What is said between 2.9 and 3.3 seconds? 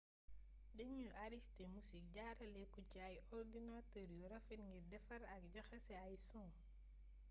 ci ay